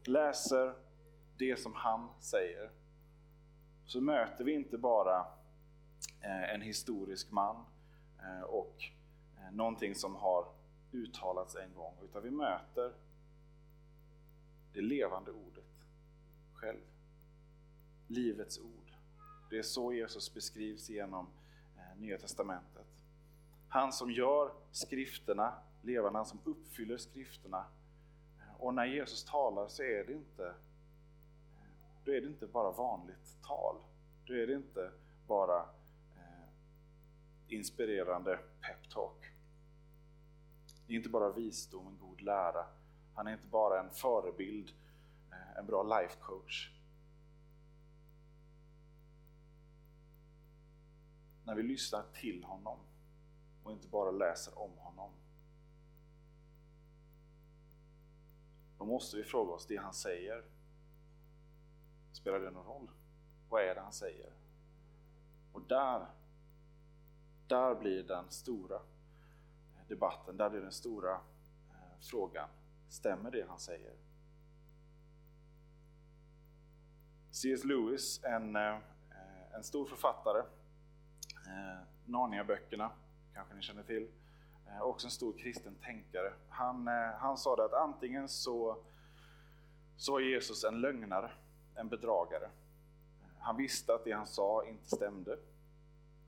läser 0.10 0.76
det 1.38 1.60
som 1.60 1.74
han 1.74 2.10
säger, 2.20 2.72
så 3.86 4.02
möter 4.02 4.44
vi 4.44 4.54
inte 4.54 4.78
bara 4.78 5.20
eh, 6.22 6.54
en 6.54 6.62
historisk 6.62 7.32
man 7.32 7.66
eh, 8.20 8.42
och 8.42 8.84
eh, 9.38 9.52
någonting 9.52 9.96
som 9.96 10.16
har 10.16 10.48
uttalats 10.92 11.56
en 11.56 11.74
gång, 11.74 11.94
utan 12.04 12.24
vi 12.24 12.32
möter 12.32 12.94
det 14.74 14.82
levande 14.82 15.32
ordet 15.32 15.86
själv. 16.54 16.80
Livets 18.08 18.60
ord. 18.60 18.94
Det 19.50 19.58
är 19.58 19.64
så 19.64 19.94
Jesus 19.94 20.34
beskrivs 20.34 20.90
genom 20.90 21.28
Nya 21.98 22.18
Testamentet. 22.18 22.86
Han 23.68 23.94
som 23.94 24.12
gör 24.12 24.52
skrifterna 24.72 25.54
levande, 25.82 26.20
han 26.20 26.26
som 26.26 26.40
uppfyller 26.44 26.98
skrifterna. 26.98 27.66
Och 28.60 28.74
när 28.74 28.86
Jesus 28.86 29.24
talar 29.24 29.68
så 29.68 29.84
är 29.84 30.04
det 30.04 30.14
inte, 30.14 30.54
då 32.04 32.12
är 32.12 32.22
det 32.22 32.28
inte 32.28 32.48
bara 32.48 32.72
vanligt 32.72 33.38
tal. 33.42 33.76
Då 34.26 34.34
är 34.34 34.48
det 34.48 34.54
inte 34.54 34.92
bara 35.28 35.60
eh, 36.16 36.50
inspirerande 37.48 38.40
peptalk. 38.62 39.26
Det 40.88 40.94
är 40.94 40.98
inte 40.98 41.10
bara 41.10 41.32
visdom, 41.32 41.88
en 41.88 41.98
god 41.98 42.22
lära. 42.22 42.66
Han 43.14 43.28
är 43.28 43.34
inte 43.34 43.48
bara 43.48 43.80
en 43.80 43.90
förebild, 43.90 44.72
eh, 45.32 45.58
en 45.58 45.66
bra 45.66 45.84
life 45.84 46.16
coach. 46.20 46.72
När 51.44 51.56
vi 51.56 51.64
lyssnar 51.64 52.04
till 52.14 52.44
honom 52.44 52.80
och 53.64 53.72
inte 53.72 53.88
bara 53.88 54.12
läser 54.12 54.60
om 54.60 54.72
honom. 54.78 55.12
Då 58.80 58.86
måste 58.86 59.18
vi 59.18 59.24
fråga 59.24 59.54
oss, 59.54 59.66
det 59.66 59.78
han 59.78 59.94
säger, 59.94 60.44
spelar 62.12 62.40
det 62.40 62.52
någon 62.52 62.66
roll? 62.66 62.88
Vad 63.50 63.64
är 63.64 63.76
det 63.76 63.82
han 63.82 63.94
säger? 63.94 64.34
Och 65.52 65.62
där, 65.62 66.06
där 67.48 67.76
blir 67.76 68.04
den 68.04 68.30
stora 68.30 68.82
debatten, 69.88 70.38
där 70.38 70.50
blir 70.50 70.62
den 70.62 70.72
stora 70.72 71.14
eh, 71.70 72.00
frågan. 72.00 72.50
Stämmer 72.90 73.32
det 73.32 73.46
han 73.50 73.60
säger? 73.60 73.94
C.S. 77.32 77.64
Lewis, 77.64 78.24
en, 78.24 78.56
eh, 78.56 78.80
en 79.52 79.64
stor 79.64 79.86
författare, 79.86 80.40
eh, 81.48 81.80
Narnia-böckerna 82.06 82.92
kanske 83.34 83.56
ni 83.56 83.62
känner 83.62 83.84
till, 83.84 84.08
Eh, 84.70 84.82
också 84.82 85.08
en 85.08 85.12
stor 85.12 85.34
kristen 85.38 85.76
tänkare. 85.76 86.34
Han, 86.50 86.88
eh, 86.88 87.12
han 87.18 87.38
sa 87.38 87.56
det 87.56 87.66
att 87.66 87.74
antingen 87.74 88.30
så, 88.30 88.78
så 89.98 90.12
var 90.12 90.20
Jesus 90.20 90.64
en 90.64 90.82
lögnare, 90.82 91.32
en 91.76 91.90
bedragare. 91.90 92.50
Han 93.40 93.58
visste 93.58 93.94
att 93.94 94.04
det 94.04 94.12
han 94.12 94.28
sa 94.28 94.66
inte 94.66 94.90
stämde. 94.96 95.34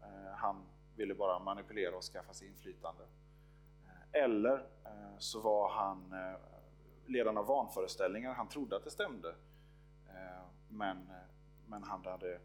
Eh, 0.02 0.34
han 0.36 0.64
ville 0.96 1.16
bara 1.16 1.40
manipulera 1.40 1.96
och 1.96 2.04
skaffa 2.04 2.34
sig 2.34 2.48
inflytande. 2.48 3.04
Eller 4.12 4.66
så 5.18 5.40
var 5.40 5.70
han 5.70 6.14
ledaren 7.06 7.38
av 7.38 7.46
vanföreställningar. 7.46 8.34
Han 8.34 8.48
trodde 8.48 8.76
att 8.76 8.84
det 8.84 8.92
stämde. 8.92 9.36
Men, 10.70 11.10
men 11.66 11.84
han 11.84 12.06
hade 12.06 12.40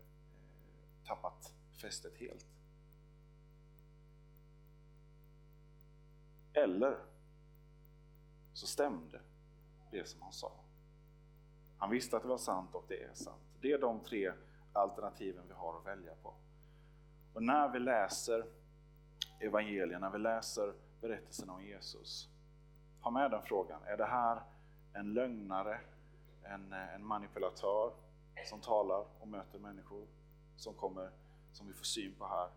tappat 1.07 1.55
fästet 1.81 2.17
helt. 2.17 2.56
Eller 6.57 6.99
så 8.53 8.67
stämde 8.67 9.21
det 9.91 10.09
som 10.09 10.23
han 10.23 10.33
sa. 10.33 10.53
Han 11.79 11.91
visste 11.91 12.17
att 12.17 12.23
det 12.23 12.29
var 12.29 12.39
sant 12.39 12.75
och 12.75 12.85
det 12.89 13.03
är 13.03 13.15
sant. 13.15 13.43
Det 13.61 13.73
är 13.73 13.79
de 13.79 14.01
tre 14.01 14.33
alternativen 14.73 15.45
vi 15.49 15.55
har 15.55 15.79
att 15.79 15.87
välja 15.87 16.15
på. 16.23 16.35
Och 17.33 17.43
när 17.43 17.69
vi 17.69 17.79
läser 17.79 18.47
evangelierna, 19.41 19.99
när 19.99 20.11
vi 20.11 20.19
läser 20.19 20.75
berättelsen 21.01 21.51
om 21.51 21.65
Jesus. 21.65 22.29
Ha 23.01 23.11
med 23.11 23.31
den 23.31 23.43
frågan. 23.43 23.83
Är 23.85 23.97
det 23.97 24.07
här 24.07 24.43
en 24.93 25.15
lögnare, 25.15 25.81
en, 26.43 26.73
en 26.73 27.05
manipulatör 27.05 27.93
som 28.45 28.61
talar 28.61 29.07
och 29.21 29.29
möter 29.29 29.59
människor? 29.59 30.07
som, 30.57 30.75
kommer, 30.75 31.11
som 31.53 31.67
vi 31.67 31.73
får 31.73 31.85
syn 31.85 32.15
på 32.19 32.27
här? 32.27 32.49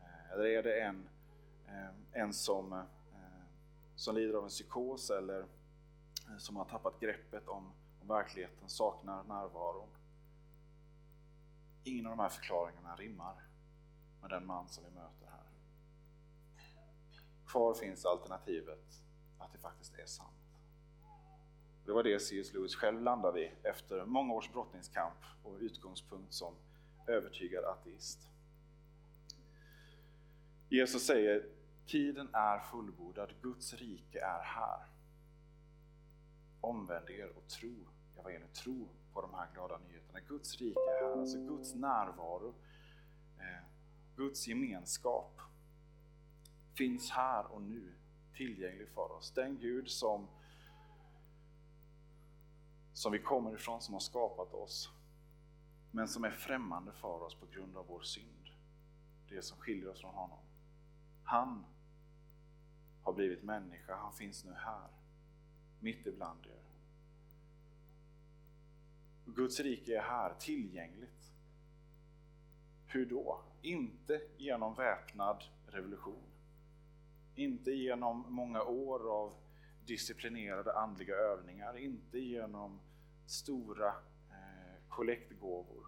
Eh, 0.00 0.32
eller 0.32 0.44
är 0.44 0.62
det 0.62 0.80
en, 0.80 1.08
eh, 1.66 2.22
en 2.22 2.32
som, 2.32 2.72
eh, 2.72 2.82
som 3.96 4.14
lider 4.14 4.34
av 4.34 4.44
en 4.44 4.48
psykos 4.48 5.10
eller 5.10 5.40
eh, 6.28 6.36
som 6.38 6.56
har 6.56 6.64
tappat 6.64 7.00
greppet 7.00 7.48
om, 7.48 7.72
om 8.00 8.08
verkligheten, 8.08 8.68
saknar 8.68 9.24
närvaron? 9.24 9.88
Ingen 11.84 12.06
av 12.06 12.16
de 12.16 12.22
här 12.22 12.28
förklaringarna 12.28 12.96
rimmar 12.96 13.34
med 14.20 14.30
den 14.30 14.46
man 14.46 14.68
som 14.68 14.84
vi 14.84 14.90
möter 14.90 15.26
här. 15.26 15.46
Kvar 17.46 17.74
finns 17.74 18.04
alternativet 18.04 19.02
att 19.38 19.52
det 19.52 19.58
faktiskt 19.58 19.98
är 19.98 20.06
sant. 20.06 20.32
Det 21.84 21.92
var 21.92 22.02
det 22.02 22.20
C.S. 22.20 22.52
Lewis 22.54 22.74
själv 22.74 23.00
landade 23.00 23.40
i 23.40 23.52
efter 23.62 24.04
många 24.04 24.34
års 24.34 24.52
brottningskamp 24.52 25.18
och 25.42 25.56
utgångspunkt 25.60 26.32
som 26.32 26.54
övertygad 27.06 27.64
ateist. 27.64 28.28
Jesus 30.68 31.06
säger 31.06 31.46
Tiden 31.86 32.28
är 32.32 32.58
fullbordad, 32.58 33.34
Guds 33.42 33.74
rike 33.74 34.20
är 34.20 34.42
här. 34.42 34.86
Omvänd 36.60 37.10
er 37.10 37.36
och 37.36 37.48
tro 37.48 37.74
evangeliet, 38.18 38.54
tro 38.54 38.88
på 39.12 39.20
de 39.20 39.34
här 39.34 39.48
glada 39.54 39.78
nyheterna. 39.78 40.20
Guds 40.28 40.56
rike 40.60 40.80
är 40.80 41.02
här, 41.02 41.20
alltså 41.20 41.38
Guds 41.38 41.74
närvaro, 41.74 42.54
eh, 43.38 43.64
Guds 44.16 44.48
gemenskap 44.48 45.40
finns 46.74 47.10
här 47.10 47.52
och 47.52 47.62
nu 47.62 47.92
tillgänglig 48.34 48.88
för 48.88 49.12
oss. 49.12 49.32
Den 49.32 49.58
Gud 49.58 49.90
som, 49.90 50.28
som 52.92 53.12
vi 53.12 53.18
kommer 53.18 53.54
ifrån, 53.54 53.80
som 53.80 53.94
har 53.94 54.00
skapat 54.00 54.54
oss, 54.54 54.90
men 55.90 56.08
som 56.08 56.24
är 56.24 56.30
främmande 56.30 56.92
för 56.92 57.22
oss 57.22 57.34
på 57.34 57.46
grund 57.46 57.76
av 57.76 57.86
vår 57.86 58.02
synd. 58.02 58.50
Det 59.28 59.42
som 59.42 59.58
skiljer 59.58 59.88
oss 59.88 60.00
från 60.00 60.14
honom. 60.14 60.38
Han 61.24 61.64
har 63.06 63.12
blivit 63.12 63.42
människa, 63.42 63.96
han 63.96 64.12
finns 64.12 64.44
nu 64.44 64.52
här, 64.52 64.88
mitt 65.80 66.06
ibland 66.06 66.46
er. 66.46 66.62
Guds 69.24 69.60
rike 69.60 69.96
är 69.96 70.02
här, 70.02 70.34
tillgängligt. 70.38 71.32
Hur 72.86 73.06
då? 73.06 73.40
Inte 73.62 74.20
genom 74.36 74.74
väpnad 74.74 75.44
revolution. 75.66 76.22
Inte 77.34 77.70
genom 77.70 78.24
många 78.28 78.62
år 78.62 79.12
av 79.12 79.34
disciplinerade 79.84 80.72
andliga 80.78 81.14
övningar, 81.14 81.76
inte 81.76 82.18
genom 82.18 82.80
stora 83.26 83.88
eh, 84.30 84.88
kollektgåvor. 84.88 85.86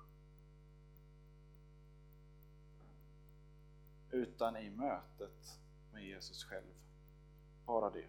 Utan 4.11 4.57
i 4.57 4.71
mötet 4.71 5.61
med 5.93 6.05
Jesus 6.05 6.45
själv. 6.45 6.88
Bara 7.69 7.91
det. 7.91 8.05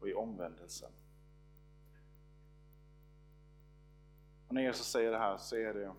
Och 0.00 0.08
i 0.08 0.14
omvändelsen. 0.14 0.90
Och 4.48 4.54
när 4.54 4.62
Jesus 4.62 4.86
säger 4.86 5.10
det 5.10 5.18
här 5.18 5.36
så, 5.36 5.56
är 5.56 5.74
det, 5.74 5.94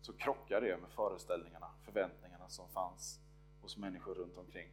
så 0.00 0.12
krockar 0.12 0.60
det 0.60 0.76
med 0.76 0.90
föreställningarna, 0.90 1.70
förväntningarna 1.82 2.48
som 2.48 2.68
fanns 2.68 3.20
hos 3.60 3.76
människor 3.76 4.14
runt 4.14 4.36
omkring. 4.36 4.68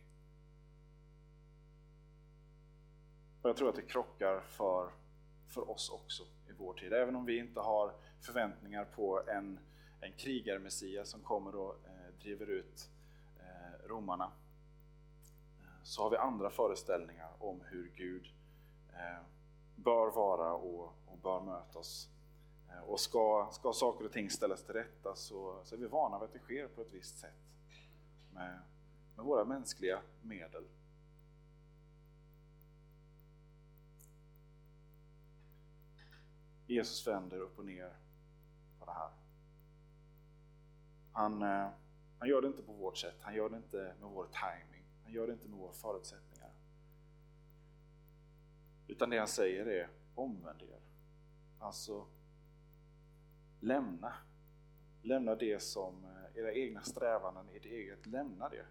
Och 3.41 3.49
jag 3.49 3.57
tror 3.57 3.69
att 3.69 3.75
det 3.75 3.81
krockar 3.81 4.39
för, 4.41 4.91
för 5.47 5.69
oss 5.69 5.89
också 5.89 6.23
i 6.23 6.51
vår 6.57 6.73
tid. 6.73 6.93
Även 6.93 7.15
om 7.15 7.25
vi 7.25 7.37
inte 7.37 7.59
har 7.59 7.93
förväntningar 8.19 8.85
på 8.85 9.21
en, 9.27 9.59
en 9.99 10.13
krigarmessias 10.13 11.09
som 11.09 11.21
kommer 11.21 11.55
och 11.55 11.75
eh, 11.85 12.13
driver 12.21 12.49
ut 12.49 12.89
eh, 13.39 13.87
romarna. 13.87 14.31
Så 15.83 16.03
har 16.03 16.09
vi 16.09 16.17
andra 16.17 16.50
föreställningar 16.50 17.29
om 17.39 17.61
hur 17.61 17.91
Gud 17.96 18.33
eh, 18.94 19.24
bör 19.75 20.11
vara 20.11 20.53
och, 20.53 20.94
och 21.05 21.17
bör 21.24 21.41
möta 21.41 21.79
oss. 21.79 22.09
Eh, 22.70 22.79
och 22.79 23.00
ska, 23.00 23.50
ska 23.51 23.74
saker 23.74 24.05
och 24.05 24.11
ting 24.11 24.29
ställas 24.29 24.63
till 24.63 24.74
rätta 24.74 25.15
så, 25.15 25.59
så 25.63 25.75
är 25.75 25.79
vi 25.79 25.87
vana 25.87 26.20
vid 26.20 26.25
att 26.25 26.33
det 26.33 26.39
sker 26.39 26.67
på 26.67 26.81
ett 26.81 26.94
visst 26.94 27.20
sätt. 27.20 27.33
Med, 28.33 28.59
med 29.15 29.25
våra 29.25 29.46
mänskliga 29.46 30.01
medel. 30.22 30.63
Jesus 36.67 37.07
vänder 37.07 37.37
upp 37.37 37.59
och 37.59 37.65
ner 37.65 37.94
på 38.79 38.85
det 38.85 38.91
här. 38.91 39.09
Han, 41.11 41.41
eh, 41.41 41.67
han 42.20 42.29
gör 42.29 42.41
det 42.41 42.48
inte 42.48 42.63
på 42.63 42.74
vårt 42.74 42.98
sätt, 42.98 43.15
han 43.22 43.35
gör 43.35 43.50
det 43.50 43.57
inte 43.57 43.96
med 44.00 44.09
vår 44.09 44.27
time 44.31 44.71
han 45.11 45.15
gör 45.15 45.27
det 45.27 45.33
inte 45.33 45.47
med 45.47 45.59
våra 45.59 45.74
förutsättningar. 45.74 46.51
Utan 48.87 49.09
det 49.09 49.17
han 49.17 49.27
säger 49.27 49.65
är 49.65 49.89
omvänd 50.15 50.61
er. 50.61 50.79
Alltså, 51.59 52.07
lämna. 53.59 54.13
Lämna 55.01 55.35
det 55.35 55.61
som 55.61 56.05
eh, 56.05 56.39
era 56.41 56.53
egna 56.53 56.81
strävanden, 56.81 57.50
ert 57.50 57.65
eget, 57.65 58.05
lämna 58.05 58.50
det. 58.50 58.65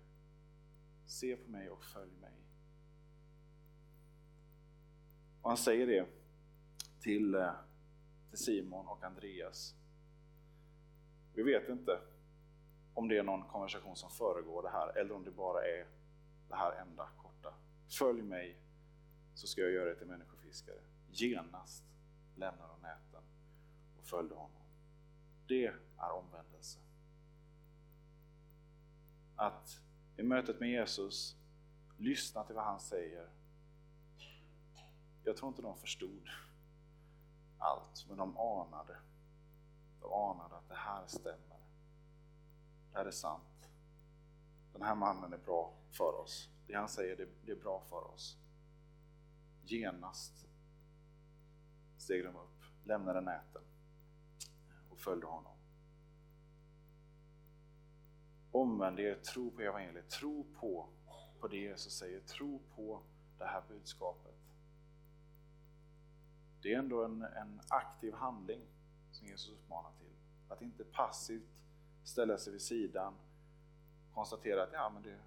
Se 1.06 1.36
på 1.36 1.50
mig 1.50 1.70
och 1.70 1.84
följ 1.84 2.12
mig. 2.20 2.34
Och 5.42 5.50
han 5.50 5.58
säger 5.58 5.86
det 5.86 6.06
till, 7.00 7.34
eh, 7.34 7.52
till 8.30 8.38
Simon 8.38 8.86
och 8.86 9.04
Andreas. 9.04 9.74
Vi 11.34 11.42
vet 11.42 11.68
inte 11.68 12.00
om 12.94 13.08
det 13.08 13.18
är 13.18 13.22
någon 13.22 13.42
konversation 13.42 13.96
som 13.96 14.10
föregår 14.10 14.62
det 14.62 14.70
här 14.70 14.98
eller 14.98 15.14
om 15.14 15.24
det 15.24 15.30
bara 15.30 15.66
är 15.66 15.99
det 16.50 16.56
här 16.56 16.72
enda 16.72 17.08
korta. 17.16 17.54
Följ 17.88 18.22
mig 18.22 18.60
så 19.34 19.46
ska 19.46 19.60
jag 19.60 19.70
göra 19.70 19.84
dig 19.84 19.98
till 19.98 20.06
människofiskare. 20.06 20.80
Genast 21.10 21.84
lämnar 22.34 22.68
de 22.68 22.82
näten 22.82 23.22
och 23.98 24.04
följde 24.04 24.34
honom. 24.34 24.62
Det 25.46 25.66
är 25.66 26.12
omvändelse. 26.12 26.78
Att 29.36 29.82
i 30.16 30.22
mötet 30.22 30.60
med 30.60 30.70
Jesus 30.70 31.36
lyssna 31.96 32.44
till 32.44 32.54
vad 32.54 32.64
han 32.64 32.80
säger. 32.80 33.28
Jag 35.24 35.36
tror 35.36 35.48
inte 35.48 35.62
de 35.62 35.76
förstod 35.76 36.28
allt, 37.58 38.06
men 38.08 38.16
de 38.16 38.38
anade. 38.38 38.96
De 40.00 40.12
anade 40.12 40.56
att 40.56 40.68
det 40.68 40.74
här 40.74 41.06
stämmer. 41.06 41.58
Det 42.92 42.98
här 42.98 43.04
är 43.04 43.10
sant. 43.10 43.69
Den 44.80 44.88
här 44.88 44.94
mannen 44.94 45.32
är 45.32 45.38
bra 45.38 45.72
för 45.90 46.20
oss. 46.20 46.48
Det 46.66 46.74
han 46.74 46.88
säger, 46.88 47.26
det 47.44 47.52
är 47.52 47.56
bra 47.56 47.82
för 47.88 48.10
oss. 48.14 48.38
Genast 49.64 50.46
steg 51.96 52.24
de 52.24 52.36
upp, 52.36 52.62
lämnade 52.84 53.20
näten 53.20 53.62
och 54.90 54.98
följde 54.98 55.26
honom. 55.26 55.52
Omvänd 58.50 59.00
er, 59.00 59.14
tro 59.14 59.50
på 59.50 59.62
evangeliet, 59.62 60.10
tro 60.10 60.46
på, 60.60 60.88
på 61.40 61.48
det 61.48 61.56
Jesus 61.56 61.92
säger, 61.92 62.20
tro 62.20 62.60
på 62.74 63.02
det 63.38 63.46
här 63.46 63.62
budskapet. 63.68 64.38
Det 66.62 66.74
är 66.74 66.78
ändå 66.78 67.04
en, 67.04 67.22
en 67.22 67.60
aktiv 67.68 68.14
handling 68.14 68.62
som 69.10 69.26
Jesus 69.26 69.50
uppmanar 69.50 69.92
till. 69.98 70.14
Att 70.48 70.62
inte 70.62 70.84
passivt 70.84 71.50
ställa 72.04 72.38
sig 72.38 72.52
vid 72.52 72.62
sidan 72.62 73.14
konstatera 74.14 74.62
att 74.62 74.72
ja, 74.72 74.90
men 74.94 75.02
det, 75.02 75.18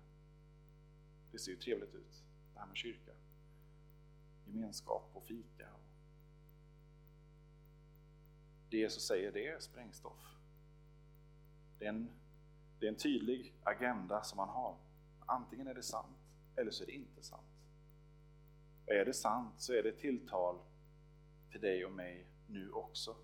det 1.32 1.39
ser 1.39 1.52
ju 1.52 1.58
trevligt 1.58 1.96
ut, 1.96 2.24
det 2.54 2.60
här 2.60 2.67
med 2.67 2.78
kyrka. 2.78 3.12
Gemenskap 4.46 5.10
och 5.13 5.24
fika 5.24 5.67
det 8.74 8.78
Jesus 8.78 9.04
säger, 9.04 9.32
det 9.32 9.48
är 9.48 9.60
sprängstoff. 9.60 10.38
Det 11.80 11.86
är, 11.86 11.89
en, 11.89 12.10
det 12.80 12.86
är 12.86 12.89
en 12.89 12.98
tydlig 12.98 13.54
agenda 13.63 14.24
som 14.24 14.38
man 14.38 14.50
har. 14.50 14.76
Antingen 15.26 15.67
är 15.67 15.74
det 15.74 15.84
sant, 15.84 16.17
eller 16.56 16.72
så 16.72 16.84
är 16.84 16.88
det 16.88 16.93
inte 16.93 17.24
sant. 17.24 17.67
Och 18.86 18.93
är 18.93 19.06
det 19.06 19.13
sant 19.13 19.54
så 19.58 19.74
är 19.74 19.84
det 19.84 19.91
tilltal 19.91 20.60
till 21.52 21.62
dig 21.62 21.86
och 21.86 21.91
mig 21.91 22.26
nu 22.48 22.72
också. 22.72 23.15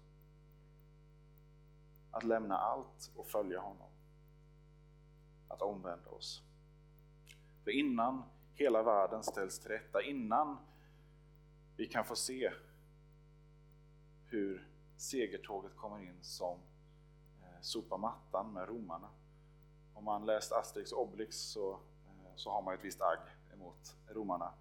Att 2.12 2.24
lämna 2.24 2.58
allt 2.58 3.12
och 3.16 3.28
följa 3.28 3.60
honom. 3.60 3.89
Att 5.50 5.62
omvända 5.62 6.10
oss. 6.10 6.44
För 7.64 7.72
innan 7.72 8.24
hela 8.54 8.84
världen 8.84 9.24
ställs 9.24 9.60
till 9.60 9.70
rätta, 9.70 10.02
innan 10.02 10.58
vi 11.76 11.88
kan 11.88 12.06
få 12.06 12.16
se 12.16 12.52
hur 14.26 14.68
segertåget 14.98 15.76
kommer 15.76 16.00
in 16.00 16.18
som 16.22 16.58
eh, 17.42 17.62
sopar 17.62 17.98
mattan 17.98 18.54
med 18.54 18.68
romarna. 18.68 19.10
Om 19.94 20.04
man 20.04 20.26
läst 20.26 20.52
Asterix 20.52 20.92
och 20.92 21.02
Obelix 21.02 21.38
så, 21.38 21.72
eh, 21.72 22.36
så 22.36 22.52
har 22.52 22.62
man 22.62 22.74
ett 22.74 22.84
visst 22.84 23.02
agg 23.02 23.20
emot 23.54 23.96
romarna. 24.08 24.54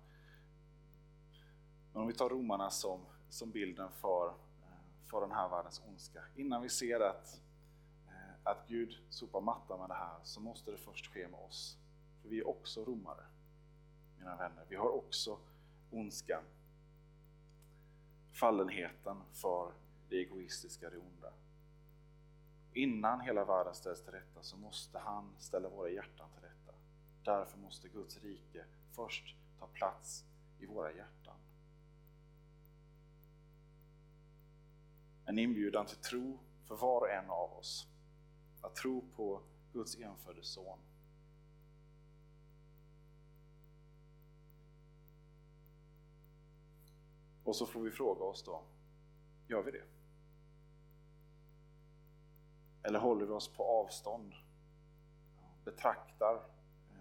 Men 1.93 2.03
om 2.03 2.09
vi 2.09 2.15
tar 2.15 2.29
romarna 2.29 2.71
som, 2.71 3.01
som 3.29 3.51
bilden 3.51 3.91
för, 3.93 4.27
eh, 4.29 5.07
för 5.11 5.21
den 5.21 5.33
här 5.33 5.49
världens 5.49 5.83
ondska. 5.89 6.23
Innan 6.37 6.63
vi 6.63 6.69
ser 6.69 7.01
att, 7.01 7.41
att 8.51 8.69
Gud 8.69 8.99
sopar 9.11 9.41
mattan 9.41 9.81
med 9.81 9.89
det 9.89 9.95
här 9.95 10.19
så 10.23 10.41
måste 10.41 10.71
det 10.71 10.79
först 10.79 11.07
ske 11.07 11.29
med 11.29 11.41
oss. 11.41 11.79
För 12.23 12.29
vi 12.29 12.39
är 12.39 12.49
också 12.49 12.85
romare, 12.85 13.27
mina 14.19 14.37
vänner. 14.37 14.65
Vi 14.69 14.77
har 14.77 14.91
också 14.91 15.39
ondskan. 15.91 16.43
Fallenheten 18.33 19.23
för 19.33 19.73
det 20.09 20.17
egoistiska, 20.17 20.91
det 20.91 20.97
onda. 20.97 21.33
Innan 22.73 23.21
hela 23.21 23.45
världen 23.45 23.75
ställs 23.75 24.03
till 24.03 24.13
rätta 24.13 24.43
så 24.43 24.57
måste 24.57 24.99
han 24.99 25.35
ställa 25.39 25.69
våra 25.69 25.91
hjärtan 25.91 26.29
till 26.31 26.43
rätta. 26.43 26.73
Därför 27.25 27.59
måste 27.59 27.89
Guds 27.89 28.19
rike 28.23 28.65
först 28.93 29.37
ta 29.59 29.67
plats 29.67 30.25
i 30.59 30.67
våra 30.67 30.93
hjärtan. 30.93 31.37
En 35.25 35.39
inbjudan 35.39 35.87
till 35.87 35.97
tro 35.97 36.39
för 36.65 36.77
var 36.77 37.01
och 37.01 37.11
en 37.11 37.31
av 37.31 37.53
oss. 37.53 37.89
Att 38.69 38.75
tro 38.75 39.05
på 39.17 39.43
Guds 39.73 39.99
enfödde 39.99 40.43
son. 40.43 40.79
Och 47.45 47.57
så 47.57 47.67
får 47.67 47.81
vi 47.81 47.91
fråga 47.91 48.25
oss 48.25 48.43
då, 48.43 48.63
gör 49.47 49.63
vi 49.63 49.71
det? 49.71 49.85
Eller 52.83 52.99
håller 52.99 53.27
vi 53.27 53.33
oss 53.33 53.49
på 53.49 53.65
avstånd? 53.65 54.35
Betraktar 55.65 56.43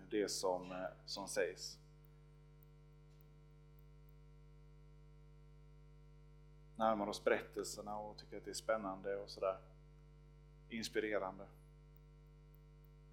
det 0.10 0.32
som, 0.32 0.88
som 1.06 1.28
sägs? 1.28 1.80
Närmar 6.76 7.08
oss 7.08 7.24
berättelserna 7.24 7.98
och 7.98 8.18
tycker 8.18 8.38
att 8.38 8.46
det 8.46 8.52
är 8.52 8.56
spännande 8.56 9.16
och 9.16 9.30
sådär 9.30 9.58
inspirerande? 10.70 11.48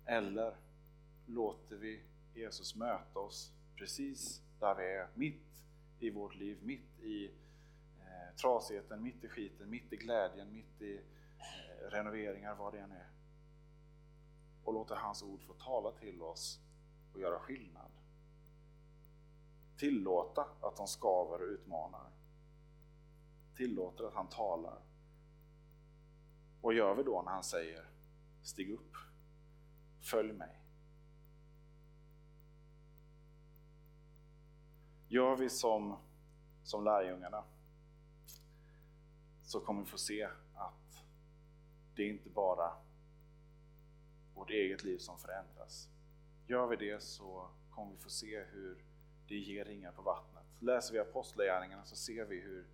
Eller 0.07 0.57
låter 1.27 1.77
vi 1.77 2.01
Jesus 2.35 2.75
möta 2.75 3.19
oss 3.19 3.53
precis 3.77 4.43
där 4.61 4.75
vi 4.75 4.83
är, 4.83 5.09
mitt 5.14 5.64
i 5.99 6.11
vårt 6.11 6.35
liv, 6.35 6.59
mitt 6.62 7.01
i 7.01 7.25
eh, 8.01 8.37
trasigheten, 8.37 9.03
mitt 9.03 9.25
i 9.25 9.29
skiten, 9.29 9.71
mitt 9.71 9.93
i 9.93 9.97
glädjen, 9.97 10.53
mitt 10.53 10.83
i 10.83 10.97
eh, 10.97 11.90
renoveringar, 11.90 12.55
vad 12.55 12.73
det 12.73 12.81
än 12.81 12.93
är. 12.93 13.09
Och 14.64 14.75
låter 14.75 14.95
hans 14.95 15.23
ord 15.23 15.43
få 15.43 15.53
tala 15.53 15.90
till 15.93 16.23
oss 16.23 16.61
och 17.12 17.21
göra 17.21 17.38
skillnad. 17.38 17.90
Tillåta 19.77 20.47
att 20.61 20.77
de 20.77 20.87
skaver 20.87 21.43
och 21.43 21.49
utmanar. 21.49 22.11
Tillåter 23.57 24.05
att 24.05 24.14
han 24.14 24.29
talar. 24.29 24.79
Vad 26.61 26.75
gör 26.75 26.95
vi 26.95 27.03
då 27.03 27.23
när 27.23 27.33
han 27.33 27.45
säger 27.45 27.85
Stig 28.43 28.71
upp, 28.71 28.97
följ 30.05 30.33
mig. 30.33 30.61
Gör 35.09 35.37
vi 35.37 35.51
som, 35.51 35.97
som 36.62 36.85
lärjungarna 36.85 37.45
så 39.43 39.61
kommer 39.61 39.81
vi 39.83 39.87
få 39.87 39.99
se 39.99 40.29
att 40.55 41.05
det 41.95 42.03
är 42.03 42.09
inte 42.09 42.31
bara 42.31 42.73
vårt 44.35 44.51
eget 44.51 44.85
liv 44.85 44.99
som 44.99 45.19
förändras. 45.19 45.88
Gör 46.47 46.67
vi 46.67 46.77
det 46.77 47.03
så 47.03 47.49
kommer 47.71 47.93
vi 47.93 47.99
få 47.99 48.11
se 48.11 48.45
hur 48.45 48.85
det 49.29 49.37
ger 49.37 49.64
ringar 49.64 49.93
på 49.93 50.03
vattnet. 50.03 50.45
Läser 50.59 50.93
vi 50.93 51.01
Apostlagärningarna 51.01 51.85
så 51.85 51.97
ser 51.97 52.25
vi 52.25 52.40
hur 52.40 52.67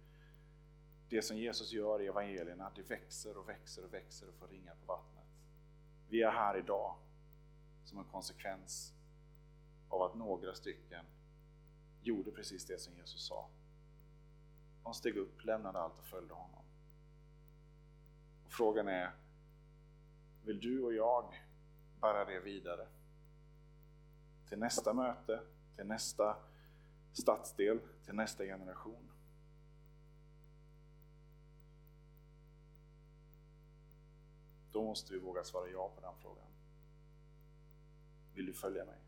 det 1.09 1.23
som 1.23 1.37
Jesus 1.37 1.73
gör 1.73 2.03
i 2.03 2.07
evangelierna, 2.07 2.71
det 2.75 2.83
växer 2.83 3.37
och 3.37 3.49
växer 3.49 3.85
och 3.85 3.95
växer 3.95 4.29
och 4.29 4.35
får 4.35 4.49
ringar 4.49 4.75
på 4.75 4.93
vattnet. 4.93 5.25
Vi 6.09 6.23
är 6.23 6.31
här 6.31 6.57
idag 6.57 6.97
som 7.85 7.99
en 7.99 8.05
konsekvens 8.05 8.95
av 9.89 10.03
att 10.03 10.15
några 10.15 10.55
stycken 10.55 11.05
gjorde 12.03 12.31
precis 12.31 12.65
det 12.65 12.81
som 12.81 12.97
Jesus 12.97 13.27
sa. 13.27 13.49
De 14.83 14.95
steg 14.95 15.17
upp, 15.17 15.45
lämnade 15.45 15.79
allt 15.79 15.99
och 15.99 16.05
följde 16.05 16.35
honom. 16.35 16.65
Och 18.45 18.53
frågan 18.53 18.89
är, 18.89 19.11
vill 20.45 20.61
du 20.61 20.83
och 20.83 20.95
jag 20.95 21.35
bära 22.01 22.25
det 22.25 22.41
vidare? 22.41 22.87
Till 24.49 24.59
nästa 24.59 24.93
möte, 24.93 25.41
till 25.77 25.87
nästa 25.87 26.37
stadsdel, 27.13 27.81
till 28.05 28.15
nästa 28.15 28.45
generation. 28.45 29.11
Då 34.73 34.83
måste 34.83 35.13
vi 35.13 35.19
våga 35.19 35.45
svara 35.45 35.69
ja 35.69 35.91
på 35.95 36.01
den 36.01 36.15
frågan. 36.23 36.50
Vill 38.35 38.47
du 38.47 38.53
följa 38.53 38.85
mig? 38.85 39.00